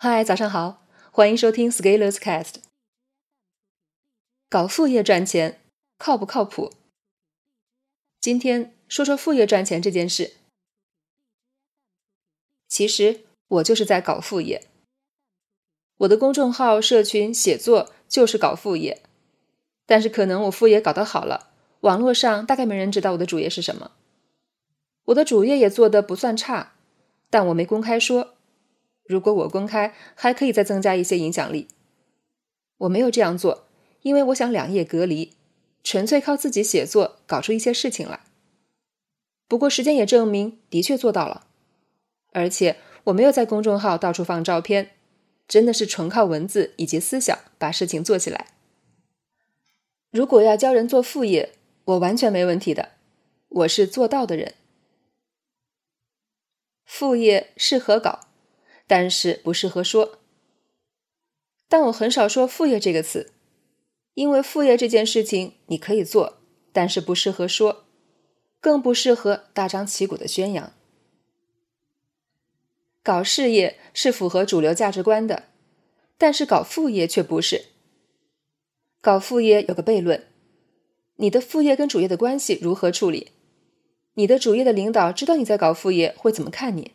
[0.00, 2.58] 嗨，早上好，欢迎收听 Scalers Cast。
[4.48, 5.60] 搞副业赚钱
[5.98, 6.72] 靠不靠谱？
[8.20, 10.34] 今天说说副业赚钱这件事。
[12.68, 14.68] 其实我就是在搞副业。
[15.96, 19.02] 我的公众号、社群、写作就是搞副业，
[19.84, 23.90] 但是可能我副业搞得好了，网络上大概没人知道我的主业是什么。
[25.06, 26.74] 我的主业也做得不算差，
[27.28, 28.36] 但我没公开说。
[29.08, 31.66] 如果我公开，还可以再增加一些影响力。
[32.76, 33.66] 我没有这样做，
[34.02, 35.32] 因为我想两业隔离，
[35.82, 38.20] 纯粹靠自己写作搞出一些事情来。
[39.48, 41.46] 不过时间也证明，的确做到了。
[42.32, 44.90] 而且我没有在公众号到处放照片，
[45.48, 48.48] 真的是纯靠文字以及思想把事情做起来。
[50.10, 51.54] 如果要教人做副业，
[51.86, 52.90] 我完全没问题的，
[53.48, 54.54] 我是做到的人。
[56.84, 58.27] 副业适合搞。
[58.88, 60.18] 但是不适合说，
[61.68, 63.30] 但我很少说副业这个词，
[64.14, 66.38] 因为副业这件事情你可以做，
[66.72, 67.84] 但是不适合说，
[68.60, 70.72] 更不适合大张旗鼓的宣扬。
[73.02, 75.44] 搞事业是符合主流价值观的，
[76.16, 77.66] 但是搞副业却不是。
[79.02, 80.26] 搞副业有个悖论：
[81.16, 83.32] 你的副业跟主业的关系如何处理？
[84.14, 86.92] 你的主业的领导知道你在搞副业，会怎么看你？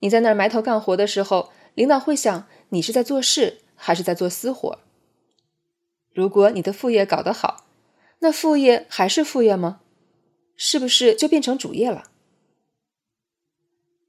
[0.00, 4.78] 你在那儿埋头干活的时候，领导会想你是在做事还是在做私活。
[6.12, 7.66] 如果你的副业搞得好，
[8.20, 9.80] 那副业还是副业吗？
[10.56, 12.10] 是不是就变成主业了？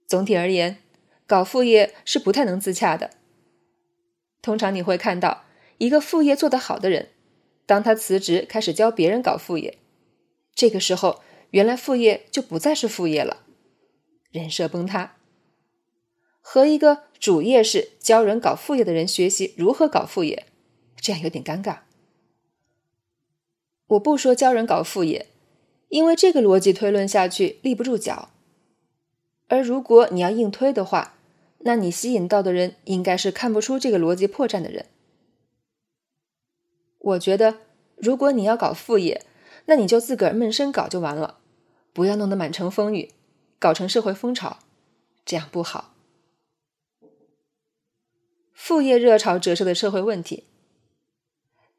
[0.08, 0.82] 总体而言，
[1.28, 3.12] 搞副业是不太能自洽的。
[4.42, 5.44] 通常你会看到
[5.78, 7.10] 一个副业做得好的人，
[7.68, 9.78] 当他辞职开始教别人搞副业，
[10.56, 13.46] 这个时候原来副业就不再是副业了，
[14.32, 15.18] 人设崩塌。
[16.42, 20.48] 和一个主业是教人搞副业的人学习如何搞副业，
[20.96, 21.80] 这样有点尴尬。
[23.88, 25.28] 我不说教人搞副业，
[25.90, 28.30] 因为这个逻辑推论下去立不住脚。
[29.48, 31.16] 而如果你要硬推的话，
[31.60, 34.86] 那你吸引到的人应该是看不出这个逻辑破绽的人。
[37.00, 37.60] 我觉得，
[37.96, 39.26] 如果你要搞副业，
[39.66, 41.40] 那你就自个儿闷声搞就完了，
[41.92, 43.12] 不要弄得满城风雨，
[43.58, 44.60] 搞成社会风潮，
[45.26, 45.96] 这样不好。
[48.62, 50.44] 副业热潮折射的社会问题，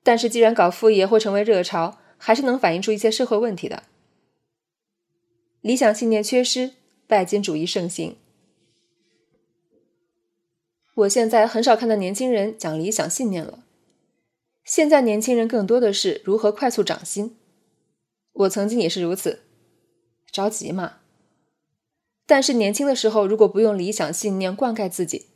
[0.03, 3.83] 但是既然搞副业会成为热潮，还是能反映出一些社会问题的。
[5.61, 6.73] 理想信念缺失，
[7.07, 8.17] 拜金主义盛行。
[10.95, 13.63] 我现在很少看到年轻人讲理想信念了，
[14.65, 17.37] 现在年轻人更多的是如何快速涨薪。
[18.33, 19.43] 我曾经也是如此，
[20.33, 21.01] 着急嘛。
[22.27, 25.27] 但是年轻的时候，如果不用理想信念灌溉自己。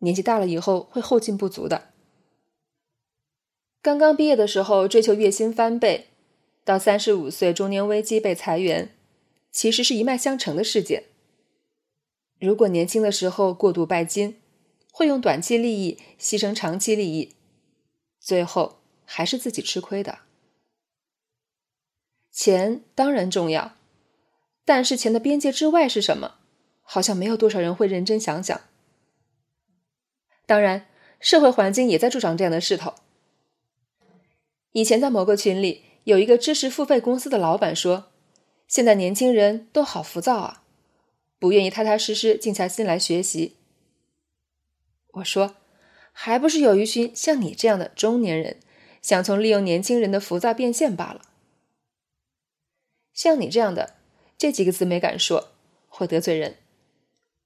[0.00, 1.92] 年纪大了以后会后劲不足的。
[3.80, 6.08] 刚刚毕业的时候追求月薪翻倍，
[6.64, 8.94] 到三十五岁中年危机被裁员，
[9.50, 11.04] 其实是一脉相承的事件。
[12.38, 14.36] 如果年轻的时候过度拜金，
[14.92, 17.34] 会用短期利益牺牲长期利益，
[18.18, 20.18] 最后还是自己吃亏的。
[22.30, 23.76] 钱当然重要，
[24.64, 26.36] 但是钱的边界之外是什么？
[26.82, 28.60] 好像没有多少人会认真想想。
[30.50, 30.88] 当然，
[31.20, 32.94] 社会环境也在助长这样的势头。
[34.72, 38.10] 以前在某个群里，有一个知识付费公司的老板说
[38.66, 40.64] ：“现在年轻人都好浮躁啊，
[41.38, 43.58] 不愿意踏踏实实静下心来学习。”
[45.14, 45.54] 我说
[46.10, 48.58] ：“还不是有一群像你这样的中年人，
[49.00, 51.22] 想从利用年轻人的浮躁变现罢了。
[53.14, 53.94] 像你这样的，
[54.36, 55.52] 这几个字没敢说，
[55.86, 56.56] 会得罪人。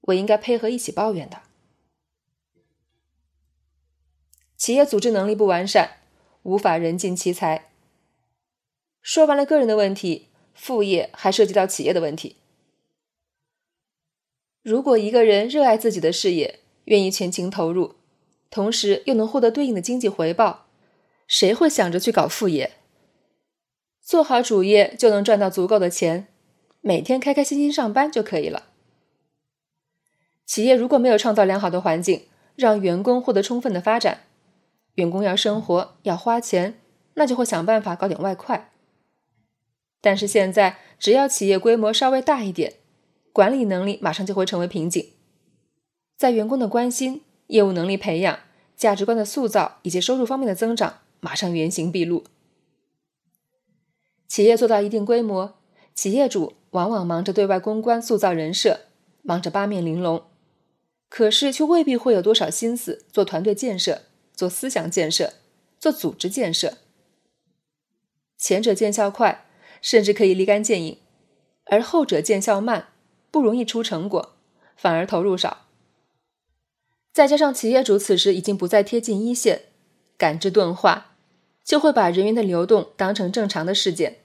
[0.00, 1.42] 我应该配合一起抱怨的。”
[4.56, 5.98] 企业组织能力不完善，
[6.42, 7.70] 无法人尽其才。
[9.02, 12.36] 说完了个人的问题，副业还涉及到企业的问题。
[14.62, 17.96] 如果一个人热爱自己的事业，愿意全情投入，
[18.50, 20.66] 同时又能获得对应的经济回报，
[21.26, 22.72] 谁会想着去搞副业？
[24.00, 26.28] 做好主业就能赚到足够的钱，
[26.80, 28.70] 每天开开心心上班就可以了。
[30.46, 34.24] 企业如果没有创造良好的环境，让员工获得充分的发展，
[34.94, 36.80] 员工要生活要花钱，
[37.14, 38.72] 那就会想办法搞点外快。
[40.00, 42.74] 但是现在，只要企业规模稍微大一点，
[43.32, 45.10] 管理能力马上就会成为瓶颈。
[46.16, 48.38] 在员工的关心、业务能力培养、
[48.76, 52.24] 价值观的塑造以及收入方面的增长，马上原形毕露。
[54.28, 55.54] 企业做到一定规模，
[55.94, 58.80] 企业主往往忙着对外公关、塑造人设，
[59.22, 60.22] 忙着八面玲珑。
[61.08, 64.02] 可是却未必会有多少心思做团队建设、
[64.34, 65.34] 做思想建设、
[65.78, 66.78] 做组织建设。
[68.36, 69.46] 前者见效快，
[69.80, 70.98] 甚至可以立竿见影；
[71.64, 72.88] 而后者见效慢，
[73.30, 74.34] 不容易出成果，
[74.76, 75.66] 反而投入少。
[77.12, 79.66] 再加上企业主此时已经不再贴近一线，
[80.18, 81.16] 感知钝化，
[81.62, 84.18] 就会把人员的流动当成正常的事件。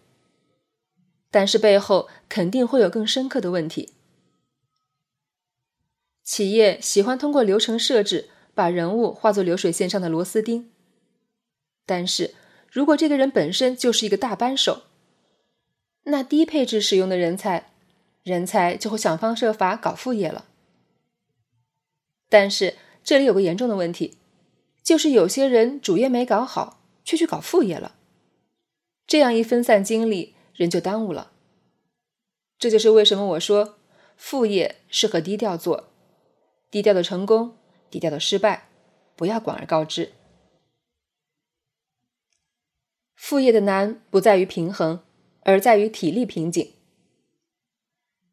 [1.32, 3.94] 但是背后肯定会有更深刻的问题。
[6.24, 8.30] 企业喜欢通过流程设置
[8.60, 10.70] 把人物化作流水线上的螺丝钉，
[11.86, 12.36] 但是
[12.70, 14.82] 如果这个人本身就是一个大扳手，
[16.04, 17.72] 那低配置使用的人才，
[18.22, 20.44] 人才就会想方设法搞副业了。
[22.28, 24.18] 但是这里有个严重的问题，
[24.84, 27.96] 就是有些人主业没搞好，却去搞副业了，
[29.08, 31.32] 这样一分散精力，人就耽误了。
[32.58, 33.78] 这就是为什么我说
[34.18, 35.86] 副业适合低调做。
[36.70, 37.56] 低调的成功，
[37.90, 38.70] 低调的失败，
[39.16, 40.12] 不要广而告之。
[43.16, 45.02] 副业的难不在于平衡，
[45.42, 46.74] 而在于体力瓶颈。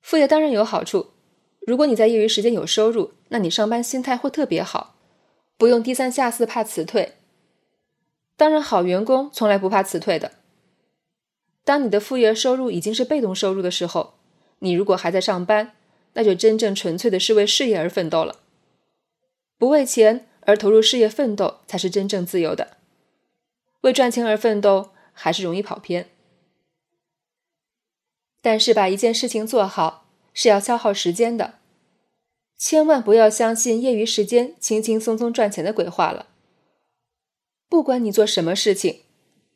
[0.01, 1.11] 副业当然有好处，
[1.67, 4.95] 如果你在业余时间有收入，那你上班心态会特别好，
[5.57, 7.15] 不用低三下四怕辞退。
[8.37, 10.33] 当然，好员工从来不怕辞退的。
[11.65, 14.15] 当你的副业收入已经是被动收入的时候，
[14.61, 15.73] 你如果还在上班，
[16.13, 18.41] 那就真正纯粹的是为事业而奋斗了，
[19.59, 22.77] 不为钱而投入事业奋斗才是真正自由的。
[23.83, 26.09] 为赚钱而奋斗还是容易跑偏。
[28.43, 31.59] 但是把一件事情做好是要消耗时间的，
[32.57, 36.29] 千万不要相信业余时间轻轻松松赚钱的鬼话了。
[37.69, 39.01] 不管你做什么事情，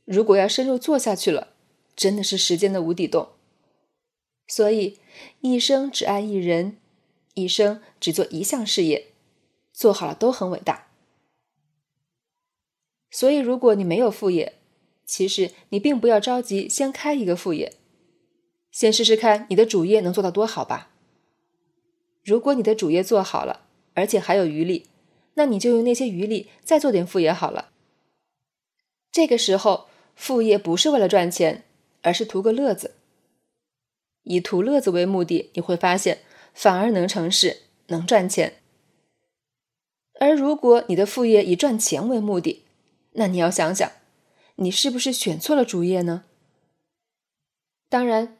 [0.04, 1.54] 如果要深入做下去了，
[1.94, 3.28] 真的是时间的无底洞。
[4.48, 4.98] 所以，
[5.42, 6.78] 一生只爱一人，
[7.34, 9.09] 一生只做一项事业，
[9.80, 10.88] 做好了都很伟大。
[13.10, 14.58] 所以，如果你没有副业，
[15.06, 17.72] 其实你并不要着急先开一个副业，
[18.70, 20.90] 先试试看你的主业能做到多好吧。
[22.22, 24.88] 如果你的主业做好了，而且还有余力，
[25.32, 27.70] 那你就用那些余力再做点副业好了。
[29.10, 31.64] 这个时候，副业不是为了赚钱，
[32.02, 32.96] 而是图个乐子。
[34.24, 36.18] 以图乐子为目的，你会发现
[36.52, 38.58] 反而能成事，能赚钱。
[40.20, 42.62] 而如果你的副业以赚钱为目的，
[43.12, 43.90] 那你要想想，
[44.56, 46.24] 你是不是选错了主业呢？
[47.88, 48.36] 当然，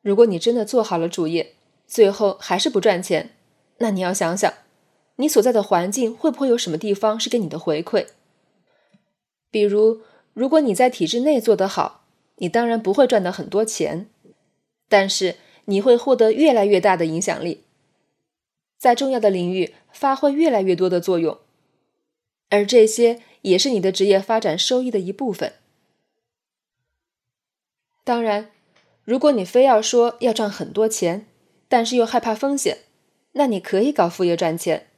[0.00, 3.32] 如果你真的做好了主业，最后还是不赚钱，
[3.78, 4.54] 那你要想想，
[5.16, 8.06] 你所在的环境会不会有什么地方是给你的回馈？
[9.50, 10.02] 比如，
[10.32, 12.04] 如果你在体制内做得好，
[12.36, 14.08] 你当然不会赚到很多钱。
[14.88, 17.64] 但是你会获得越来越大的影响力，
[18.78, 21.38] 在重要的领域发挥越来越多的作用，
[22.50, 25.54] 而这些也是你的职业发展收益的一部分。
[28.04, 28.50] 当然，
[29.04, 31.26] 如果你非要说要赚很多钱，
[31.68, 32.80] 但是又害怕风险，
[33.32, 34.88] 那你可以搞副业赚钱。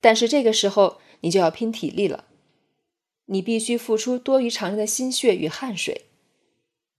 [0.00, 2.24] 但是这个时候你就要拼体力了，
[3.26, 6.06] 你必须付出多于常人的心血与汗水。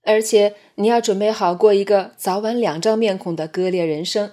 [0.03, 4.31] 而且你要准备好过一个早晚两张面孔的割裂人生。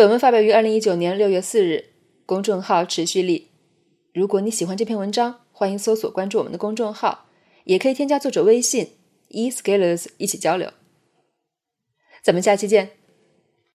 [0.00, 1.90] 本文发表于二零一九年六月四日，
[2.24, 3.48] 公众号持续力。
[4.14, 7.26] 如果你喜欢这篇文章，欢迎搜索关注我们的公众号，
[7.64, 8.96] 也可以添加作者微信
[9.28, 10.72] e scalers 一起交流。
[12.22, 12.99] 咱们下期见。